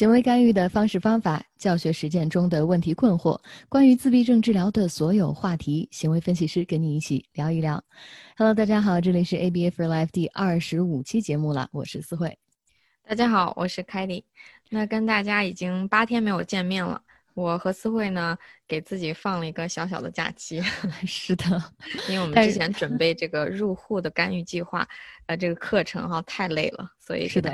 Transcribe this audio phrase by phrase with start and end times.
[0.00, 7.84] 行为干预的方式方法、教学实践中的问题困惑，关于自闭症治疗的所有话题，行为分析师跟你一起聊一聊。
[8.34, 12.38] Hello，大家好，这里是 ABA for Life 第二十五期节目了，我是思慧。
[13.06, 14.24] 大家好，我是凯莉。
[14.70, 16.98] 那跟大家已经八天没有见面了，
[17.34, 20.62] 我和思慧呢给自己放了一个小小的假期。
[21.06, 21.62] 是的，
[22.08, 24.88] 因为我们之前准备这个入户的干预计划，
[25.26, 27.52] 呃，这个课程哈太累了，所以是的。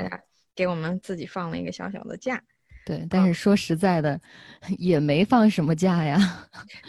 [0.57, 2.41] 给我们自己放了一个小小的假，
[2.83, 4.19] 对，但是说实在的，
[4.79, 6.17] 也没放什么假呀。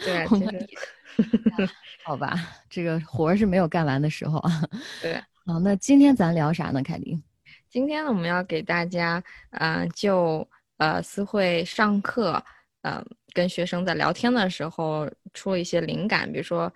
[0.03, 0.25] 对，
[2.03, 2.33] 好吧，
[2.67, 4.67] 这个活儿是没有干完的时候啊。
[5.03, 7.21] 对， 好，那今天咱聊啥呢，凯琳？
[7.69, 10.47] 今天呢，我们要给大家，嗯，就
[10.77, 12.43] 呃，思慧上课，
[12.81, 16.73] 嗯，跟学生在聊天的时候出了一些灵感，比如说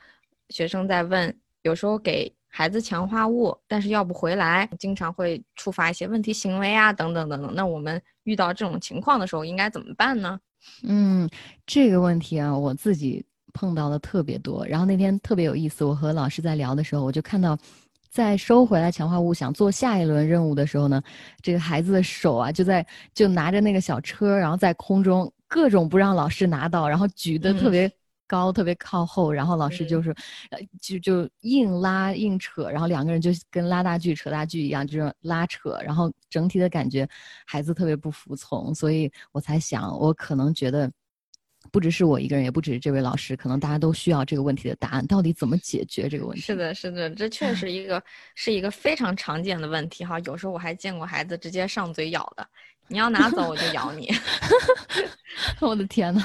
[0.50, 2.32] 学生在问，有时候给。
[2.56, 7.52] 孩子强化物，但是要不回来，经常会触发一些问题行为啊，等等等等。
[7.56, 10.40] 那我们遇到这种情况的时候，应该怎么办呢？
[10.84, 11.28] 嗯，
[11.66, 14.64] 这个问题啊，我自己碰到的特别多。
[14.68, 17.58] 然后那天特别有意思，我和老师在聊的时候，我就看到，
[18.12, 21.02] 在收回来强化物想做下一轮任务的时候呢，
[21.42, 27.92] 这个孩子的手啊，就在就拿着那个小车，然后在空中各种不让老师拿到，然后举得特别。
[28.34, 30.10] 高特别靠后，然后老师就是，
[30.50, 37.08] 呃，就就硬拉硬扯，然后两个人就跟拉大锯扯大锯一样，就是拉扯，然后整体的感觉
[37.46, 40.92] 孩子特别不服从，所以我才想，我可能觉得，
[41.72, 46.42] 不只是我一个人，也不只是这位老师，可能大家都需要这个问题的答案，到底怎么解决这个问题？
[46.42, 48.02] 是的，是的，这确实一个
[48.34, 52.48] 是一个非常常见的问题哈，有时候我还见过孩子直接上嘴咬的。
[52.90, 54.12] 你要拿走，我就咬你！
[55.62, 56.22] 我的天呐，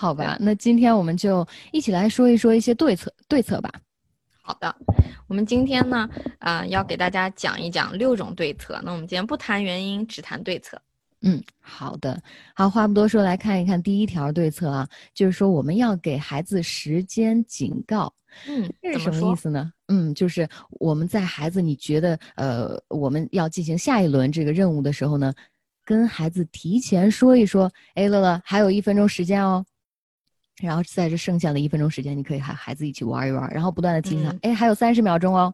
[0.00, 3.68] 好吧，那今天我们就一起来说一说一些对策对策吧。
[4.40, 4.72] 好的，
[5.26, 8.80] 我们今天呢，啊，要给大家讲一讲六种对策。
[8.84, 10.80] 那我们今天不谈原因，只谈对策。
[11.22, 12.22] 嗯，好的，
[12.54, 18.14] 好，话不多说，来看一看第一条对策啊，就是说我们要给孩子时间警告。
[18.46, 19.72] 嗯，这是什么意思呢？
[19.88, 25.34] 嗯，就是我们在孩子你觉得呃我们要进行下一轮这个任务的时候呢。
[25.84, 29.64] 跟孩子提前说一说，哎，乐乐还有一分钟时间哦，
[30.60, 35.52] 然后在这剩下的一分钟时间，你可以和孩子一起玩一玩，然后不断的提醒他，哎，还有三十秒钟哦。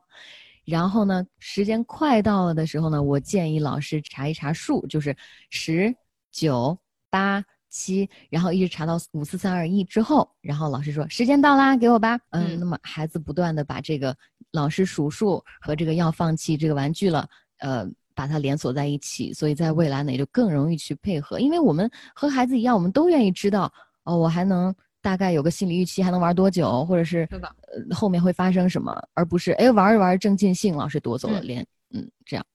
[0.65, 5.15] 然后呢，时间快到了的时候呢，我建议老师查一查数，就是
[5.51, 5.95] 十、
[6.33, 6.77] 九、
[7.11, 12.19] 八、七，然后一直查到五四三二一之后，然后老师说时间到啦，给我吧。
[12.31, 14.17] 嗯，那么孩子不断的把这个
[14.53, 17.29] 老师数数和这个要放弃这个玩具了，
[17.59, 17.89] 呃。
[18.17, 23.69] 把它连锁在一起，所以在未来呢也就更容易去配合，因为我们和孩子一样，我们都愿意知道
[24.05, 24.73] 哦，我还能
[25.05, 32.47] 大概有个心理预期，还能玩多久，或者是呃后面会发生什么，而不是哎玩一玩正尽兴，老师夺走了连嗯这样。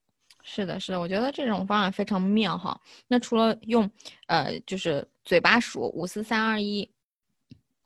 [0.42, 2.76] 是的，是的，我觉得这种方案非常妙哈。
[3.08, 3.88] 那除了用
[4.26, 6.90] 呃就是嘴巴数五四三二一，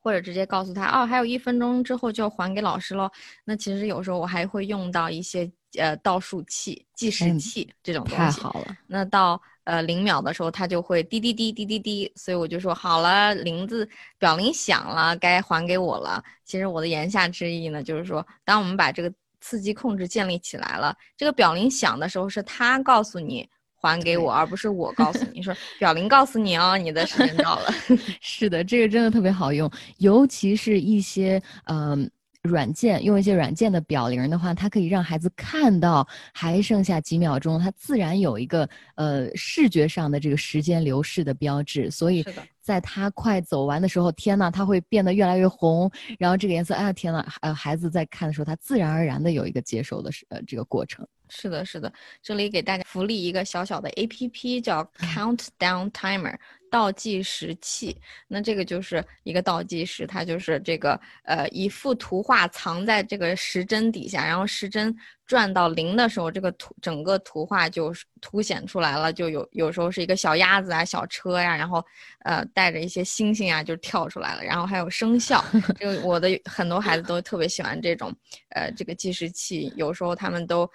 [0.04, 3.10] 或者直接告诉他哦还有一分钟之后就还给老师喽。
[3.46, 5.50] 那其实有时候我还会用到一些。
[5.80, 8.78] 呃，倒数器、计时器这种东西太好了。
[8.86, 16.24] 那到呃零秒的时候，它就会滴滴滴滴滴滴，所以我就说好了，铃子表铃响了，该还给我了。
[16.46, 23.50] 其实我的言下之意呢，就是说，当我们把这个刺激控制建立起来了，这个表铃响的时候，是他告诉你
[23.88, 27.70] 还给我，而不是我告诉你 说表铃告诉你哦，你的时间到了。
[28.22, 32.10] 是的，这个真的特别好用，尤其是一些嗯。
[32.44, 41.90] 软件用一些软件的表铃的话，它可以让孩子看到还剩下几秒钟，它自然有一个呃视觉上的这个时间流逝的标志。
[41.90, 42.22] 所以，
[42.60, 45.90] 在他快走完的时候，天呐，它会变得越来越红，
[46.20, 51.08] 然后这个颜色，哎呀天呐，呃，孩子在看的时候，他自然而然的有一个接受的呃这个过程。
[51.36, 56.38] 是的，是的，这里给大家福利一个小小的 A P P，叫 Countdown Timer。
[56.70, 57.96] 倒计时器，
[58.28, 64.92] 那这个就是一个倒计时，它就是这个呃一幅图画藏在这个时针底下，然后时针
[65.28, 71.86] 转到零的时候，这个图整个图画就凸显出来了，就有有时候是一个小鸭子啊、小车呀，然后
[72.26, 75.46] 呃带着一些星星啊就跳出来了，然后还有生肖，
[75.78, 78.12] 这个我的很多孩子都特别喜欢这种
[78.50, 80.68] 呃这个计时器，有时候他们都。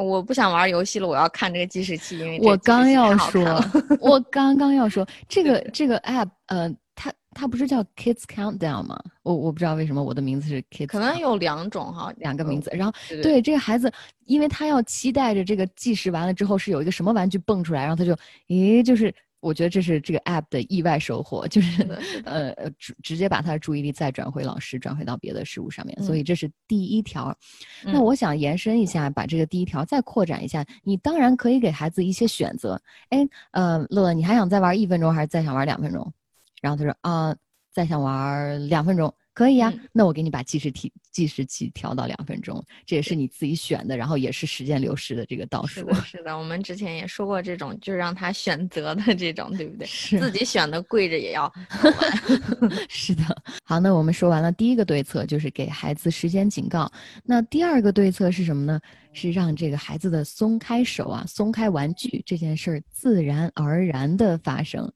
[0.00, 3.42] 我不想玩游戏了，我要看这个计时器，因为我刚要说，
[4.00, 9.00] 我刚刚要说 这个这个 app，呃，它它不是叫 Kids Countdown 吗？
[9.22, 12.70] 我我不知道为什么我的名字是 Kids，可能有两种哈，两个名字。
[12.72, 13.90] 然后对这个孩子，
[14.26, 18.16] 因为他要期待着这个计时完了之后是有一个什么玩具蹦出来，然后他就，
[18.48, 21.82] 咦，就是我觉得这是这个 app 的意外收获，就是
[22.24, 26.02] 呃呃直直接把他的注意力再转回老师，转回到别的事物上面。
[26.02, 27.36] 所嗯以这是第一条。
[27.84, 30.64] 那嗯我想延伸一下，把这个第一条再扩展一下。
[30.82, 32.80] 你当然可以给孩子一些选择。
[33.10, 36.12] 哎，呃，乐乐，你还想再玩一分钟，还是再想玩两分钟？
[36.60, 37.36] 然后他说啊、
[37.72, 39.14] 再想玩两分钟。
[39.38, 45.80] 可以呀、嗯那我给你把计时器计时器调到两分钟，这也是你自己选的，然后也是时间流逝的这个倒数。
[45.80, 49.86] 是的， 是的，我们之前也说过这种，就是让他选择的这种，对不对？
[49.86, 51.52] 是自己选的跪着也要
[52.90, 53.22] 是的，
[53.62, 56.90] 好，那我们说完了第一个对策，就是给孩子时间警告。
[57.24, 58.80] 那第二个对策是什么呢？
[59.12, 64.92] 是让这个孩子的松开手啊，松开玩具这件事儿自然而然的发生。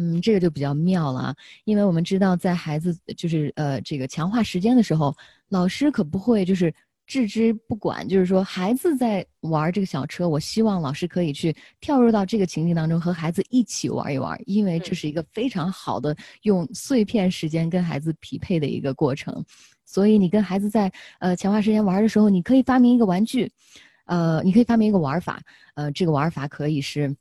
[0.00, 5.12] 嗯，这个就比较妙了啊，因为我们知道，在孩子就是呃这个强化时间的时候，
[5.48, 6.72] 老师可不会就是
[7.04, 19.44] 置之不管，就是说孩子在玩这个小车，我希望老师可以去跳入到这个情境当中，和孩子一起玩一玩，因为这嗯是一个非常好的用碎片时间跟孩子匹配的一个过程。
[19.84, 23.50] 所以你跟孩子在呃强化时间玩的时候，你可以发明一个玩具，
[24.06, 25.42] 呃，你可以发明一个玩法，
[25.74, 27.16] 呃，这个玩法可以是。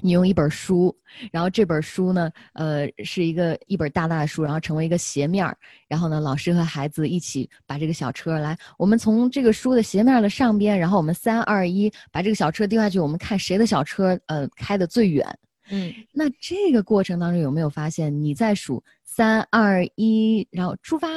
[0.00, 0.96] 你用一本书，
[1.30, 5.56] 然后这本书呢，呃，是一个一本大大的书，然后成为一个斜面儿，
[5.86, 15.26] 然后呢，老师和孩子一起把这个小车来，我们从这个书的斜面的上边，然后我们三二一把这个小车丢下去，我们看谁的小车呃开的最远。
[15.70, 21.08] 嗯那这个过程当中有没有发现你在数三二一，然后出发，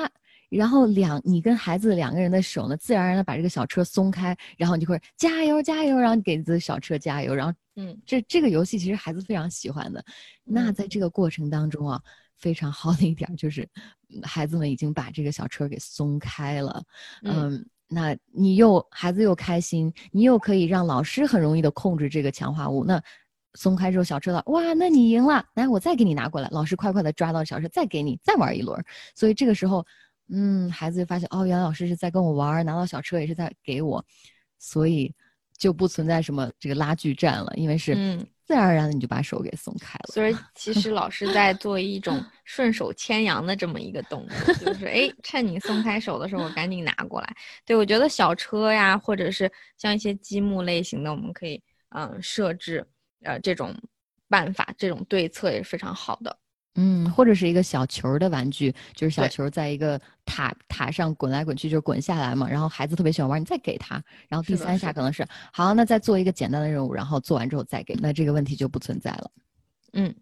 [0.58, 10.04] 然后两你跟孩子两个人的手呢，自然而然的把这个小车松开，然后你就会加油加油，然后你给自己小车加油，然后嗯这这个游戏其实孩子非常喜欢的。
[10.44, 12.02] 那在这个过程当中啊，
[12.38, 13.68] 非常好的一点就是，
[14.10, 16.84] 嗯孩子们已经把这个小车给松开了，
[17.24, 17.66] 嗯嗯。
[17.88, 22.84] 那你又孩子又开心，你又可以让老师很容易的控制这个强化物。
[22.84, 23.00] 那
[23.54, 26.50] 松开之后，小车了，哇，那你赢了，来，我再给你拿过来。
[26.52, 28.84] 老师快快的抓到小车，再给你，再玩一轮。
[29.14, 29.86] 所以这个时候，
[30.30, 34.04] 嗯，孩子就发现，哦，原来老师是在跟我玩儿，拿到小车也是在给我，
[34.58, 35.14] 所以
[35.58, 40.14] 就不存在什么这个拉锯战了，因为是嗯，自然而然的你就把手给松开了。
[40.14, 47.36] 所以 其实老师在做一种顺手牵羊的这么一个动作，就是哎，趁你松开手的时候，我赶紧拿过来。
[47.66, 52.86] 对我觉得小车呀，或者是像一些积木类型的，我们可以嗯设置
[53.24, 53.76] 呃这种
[54.28, 56.36] 办法，这种对策也是非常好的。
[56.76, 62.48] 嗯，或者是一个小球的玩具，就是小球在一个塔塔上滚来滚去，就是滚下来嘛。
[62.50, 64.02] 然后孩子特别喜欢玩，你再给他。
[64.28, 69.32] 然后第三下可能是好，那再做一个简单的任务，然后做完之后再给，那这个问题就不存在了。
[69.94, 70.14] 嗯，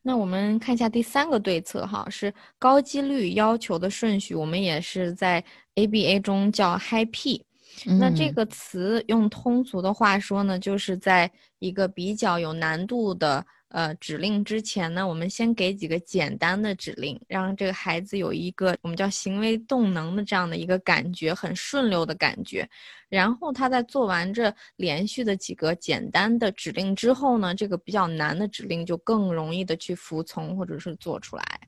[0.00, 5.44] 那我们看一下第三个对策哈，是高几率要求的顺序，我们也是在
[5.74, 7.42] ABA 中叫 Happy。
[7.84, 11.30] 那这嗯个词用通俗的话说呢，就是在
[11.60, 22.68] 一个比较有难度的呃指令之前呢，我们先给几个简单的指令，让这个孩子有一个我们叫行为动能的这样的一个感觉，很顺溜的感觉。
[23.08, 31.60] 然后他在做完这连续的几个简单的指令之后呢，这个比较难的指令就更容易的去服从或者是做出来。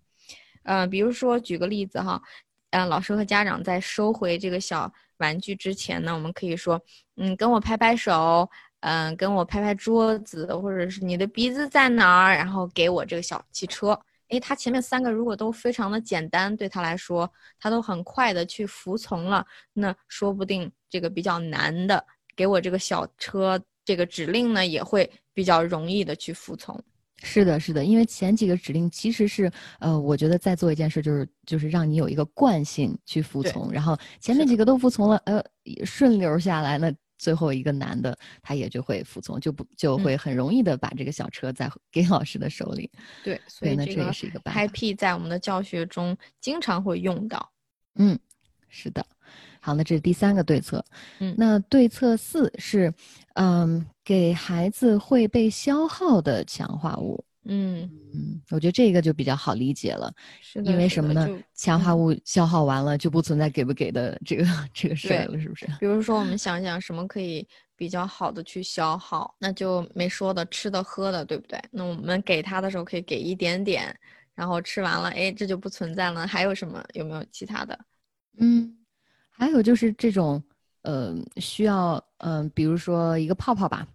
[0.65, 2.21] 呃，比如说举个例子哈，
[2.71, 6.79] 呃，老师和家长在收回这个小玩具之前呢，我们可以说，
[7.17, 8.49] 嗯，跟我拍拍手，
[8.81, 13.99] 嗯、跟我拍拍桌子，或者是你的鼻子在哪儿，然后给我这个小汽车。
[14.29, 22.05] 诶，他前面三个如果都非常的简单，对他来说，他都很快的去服从了，那说不定这个比较难的，
[22.37, 26.81] 给我这个小车这个指令呢，也会比较容易的去服从。
[27.23, 35.43] 是的，是的，因为前几个指令其实是，呃，我觉得在做一件事，就是就是让你有一个惯性去服从，然后前面几个都服从了，呃，
[35.85, 42.91] 顺流下来，那最后一个男的他也就会服从，就不就嗯会很容易的把这个小车在给老师的手里。
[43.23, 44.73] 对，所以呢这也是一个办 High 法。
[44.73, 47.53] P 在我们的教学中经常会用到。
[47.97, 48.19] 嗯，
[48.69, 49.05] 是的。
[49.61, 50.83] 好，那这是第三个对策。
[51.19, 52.93] 嗯那对策四是，
[53.35, 57.23] 嗯，给孩子会被消耗的强化物。
[57.45, 60.13] 嗯，嗯，我觉得这个就比较好理解了。
[60.63, 64.45] 因为什么呢强化物消耗完了，就不存在给不给的这个
[64.75, 65.67] 这个事儿对了，是不是？
[65.79, 71.59] 比如说，我们想想什么可以比较好的去消耗，那就没说的吃的喝的，对不对？
[71.71, 73.95] 那我们给他的时候可以给一点点，
[74.35, 76.27] 然后吃完了，哎，这就不存在了。
[76.27, 76.85] 还有什么？
[76.93, 77.79] 有没有其他的？
[78.37, 78.77] 嗯，
[79.31, 80.43] 还有就是这种
[80.83, 83.87] 呃需要嗯、比如说一个泡泡吧，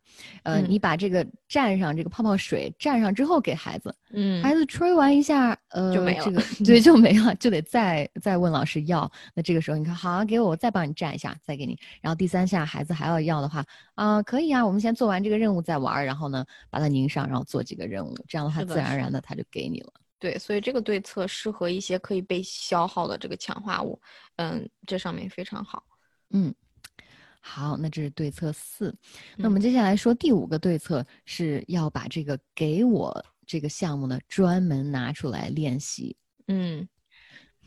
[0.44, 9.10] 呃，嗯你把这个蘸上这个泡泡水蘸上之后给孩子，嗯，孩子吹完一下，呃，就没了这个 对就没了，就得再再问老师要。
[9.34, 11.78] 那这个时候你看，好、给我，我再帮你蘸一下，再给你。
[12.02, 13.64] 然后第三下孩子还要要的话，
[13.96, 19.94] 啊、可以啊，我们先做完这个任务再玩儿，然后呢把它拧上，然后做几个任务，这样的话自然而然的他就给你了。
[20.18, 24.00] 对，所以这个对策适合一些可以被消耗的这个强化物，
[24.38, 25.84] 嗯，这上面非常好。
[26.32, 26.52] 嗯，
[27.48, 28.92] 好，那这是对策四。
[29.38, 36.18] 那我们嗯接下来说第五个对策是要把这个给我这个项目呢专门拿出来练习。
[36.48, 36.88] 嗯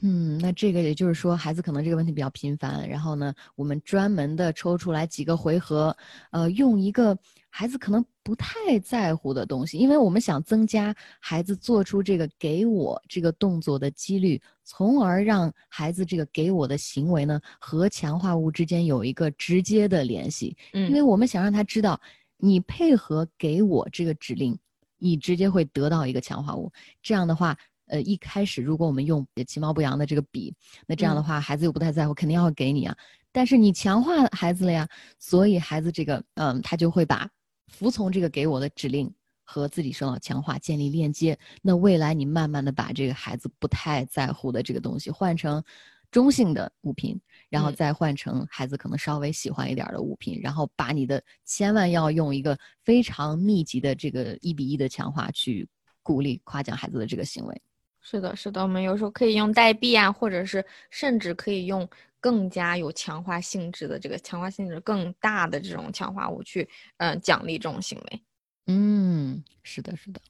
[0.01, 5.97] 嗯，那这个也就是说，孩子可能这个问题比较频繁，然后呢，我们专门的抽出来几个回合，
[6.31, 7.19] 呃，用一个
[7.51, 21.07] 孩子可能不太在乎的东西，因为我们想增加孩子做出这个给我这个动作的几率，从而让孩子这个给我的行为呢和强化物之间有一个直接的联系，因为嗯。
[21.07, 22.01] 我们想让他知道，
[22.37, 24.57] 你配合给我这个指令，
[24.99, 26.71] 你直接会得到一个强化物。
[27.03, 30.55] 这样的话，呃，一开始如果我们用其貌不扬的这个比，
[30.87, 32.97] 那这样的嗯话，孩子又不太在乎，肯定要给你啊。
[33.31, 37.29] 但是你强化孩子了呀，所以孩子这个，嗯，他就会把
[37.69, 39.13] 服从这个给我的指令
[39.45, 41.39] 和自己受到强化建立链接。
[41.63, 45.63] 那未来你慢慢的把这个孩子不太在乎的这个东西换成
[46.11, 55.69] 中性的物品，然后嗯再换成孩子可能稍微喜欢一点儿的物品，然后把你的千万要用一个非常密集的这个一比一的强化去
[56.03, 57.63] 鼓励夸奖孩子的这个行为。
[58.01, 61.89] 是的，是的，我们有时候可以用代币啊，或者是甚至可以用
[62.21, 68.23] 更加有强化性质的这个强化性质更大的这种强化物去，嗯、奖励这种行为。
[68.67, 70.21] 嗯，是的，是的。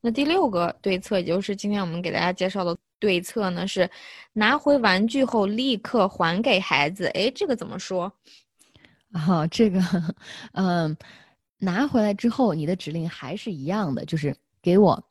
[0.00, 3.90] 那第六个对策，也就是今天我们给大家介绍的对策呢，是
[4.32, 7.06] 拿回玩具后立刻还给孩子。
[7.08, 8.12] 哎，这个怎么说？
[9.12, 9.80] 啊，这个，
[10.52, 10.96] 嗯，
[11.58, 15.02] 拿回来之后，你的指令还是一样的，就是给我。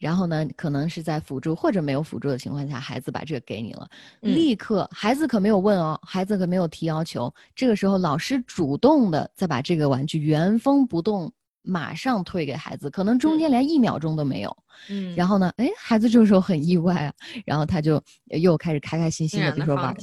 [0.00, 3.86] 然后呢，可能是在辅助或者没有辅助的情况下，孩子把这个给你了，
[4.22, 4.34] 嗯。
[4.34, 11.30] 立刻，孩子可没有问哦，孩子可没有提要求，这个时候老师主动的再把这个玩具原封不动
[11.60, 14.56] 马上退给孩子，可能中间连一秒钟都没有。
[14.88, 15.14] 嗯。
[15.14, 17.12] 然后呢，哎，孩子这个时候很意外啊，
[17.44, 18.02] 然后他就
[18.40, 19.94] 又开始开开心心的，比如说玩。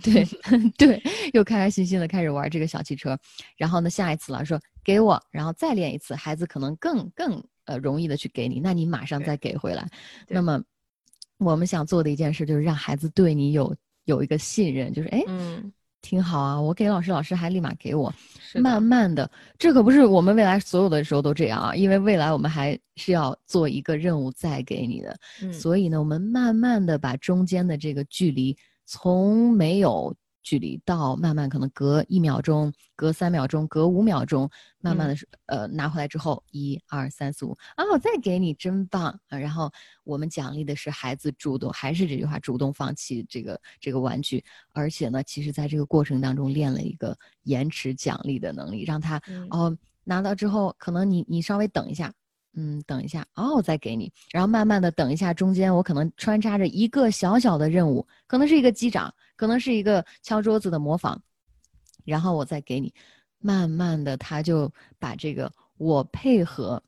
[0.00, 0.24] 对
[0.78, 1.02] 对，
[1.32, 3.18] 又开开心心的开始玩这个小汽车，
[3.56, 9.86] 然后呢，下一次老师说给我，然后再练一次，孩子可能更更呃容易的去给你，那你马上再给回来。
[10.26, 10.60] 那么
[11.38, 13.72] 我们想做的一件事就是让孩子对你有
[14.06, 15.72] 有一个信任，就是哎，嗯，
[16.02, 18.58] 挺好啊，我给老师，老师还立马给我，是。
[18.60, 18.82] 慢。
[18.82, 25.52] 慢的，这可不是我们未来所有的时候都这样啊，因为未来我们还是要做一个任务再给你的，嗯。
[25.52, 28.56] 所以呢，我们慢慢的把中间的这个距离
[28.86, 30.14] 从没有
[30.48, 34.48] 距离到慢慢可能隔一秒钟、隔三秒钟、隔五秒钟，
[34.80, 39.08] 慢慢的是、呃拿回来之后，一二三四五啊，我再给你，真棒！
[39.28, 39.36] 啊！
[39.38, 39.70] 然后
[40.04, 49.46] 我们奖励的是孩子主动，还是这句话，主动放弃这个这个玩具，而且呢，其实在这个过程当中练了一个延迟奖励的能力，让他嗯。
[49.50, 52.10] 哦拿到之后，可能你你稍微等一下，
[52.60, 61.16] 嗯，等一下，哦，我再给你，然后慢慢的等一下，中间我可能穿插着一个小小的任务，可能是一个击掌，可能是一个敲桌子的模仿，
[62.04, 62.92] 然后我再给你，
[63.38, 66.82] 慢慢的他就把这个我配合，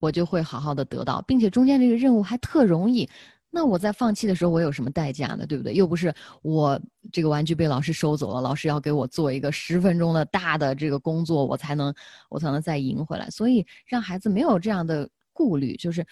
[0.00, 3.08] 我就会好好的得到，并且中间这个任务还特容易。
[3.54, 5.46] 那我在放弃的时候，我有什么代价呢？
[5.46, 5.72] 对不对？
[5.72, 6.80] 又不是我
[7.12, 11.94] 这个玩具被老师收走了，老师要给我做一个十分钟的大的这个工作，我才能
[12.28, 13.30] 我才能再赢回来。
[13.30, 16.04] 所以让孩子没有这样的顾虑，就是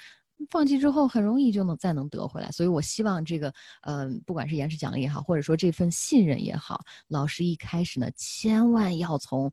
[0.50, 2.48] 放弃之后很容易就能再能得回来。
[2.52, 9.50] 所以我希望这个，嗯、不管是延迟奖励也好，或者说这份信任也好，老师一开始呢，千万要从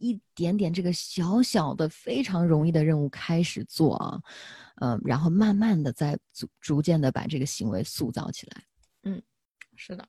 [0.00, 4.20] 一点点这个小小的、非常容易的任务开始做啊，
[4.80, 8.64] 嗯、然后慢慢的再逐逐渐的把这个行为塑造起来。
[9.04, 9.22] 嗯
[9.76, 10.06] 是的，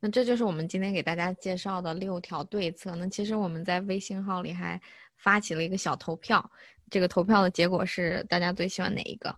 [0.00, 2.96] 那这就是我们今天给大家介绍的六条对策。
[2.96, 4.80] 那其实我们在微信号里还
[5.16, 6.50] 发起了一个小投票，
[6.90, 9.34] 这个投票的结果是大家最喜欢哪一个？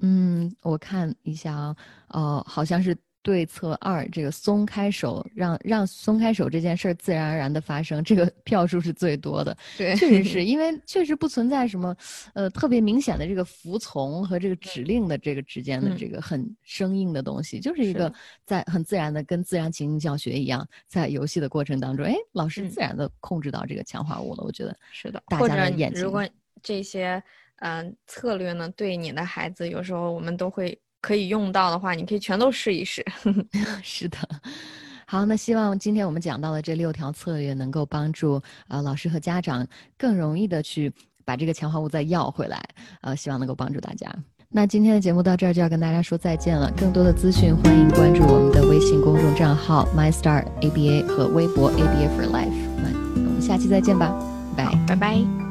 [0.00, 1.76] 嗯，我看一下啊，
[2.08, 2.96] 呃，好像是
[3.28, 9.54] 对策二，这个松开手，让让松开手这件事儿自然而然的发生，这个 票数是最多的。
[9.76, 11.94] 对确实 是因为确实不存在什么，
[12.32, 18.10] 呃，特别明显的这个服从和这个指令的这个之间的嗯这个很生硬的东西，就是一个
[18.46, 24.74] 在很自然的跟自然情境教学一样，在游戏的过程当中，哎，老师嗯自然的控制到这个强化物了，我觉得。
[24.90, 26.26] 是的，大或者你家的眼睛如果
[26.62, 27.22] 这些
[27.56, 33.04] 嗯、呃策略呢，对你的孩子有时候我们都会可以用到的话，你可以全都试一试。
[33.82, 34.18] 是的，
[35.06, 40.92] 好，那希望今天我们讲到的这六条策略能够帮助呃老师和家长更容易的去
[41.24, 42.62] 把这个强化物再要回来，
[43.00, 44.12] 呃，希望能够帮助大家。
[44.50, 46.72] 那今天的节目到这儿就要跟大家说再见了。
[46.72, 52.48] 更多的资讯欢迎关注我们的微信公众账号 MyStar ABA 和微博 ABA for Life。
[52.78, 54.10] 那我们下期再见吧，
[54.56, 55.47] 拜拜拜。